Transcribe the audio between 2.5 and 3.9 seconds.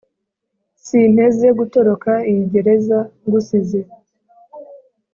gereza ngusize